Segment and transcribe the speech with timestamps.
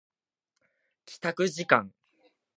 [1.05, 1.93] 帰宅時間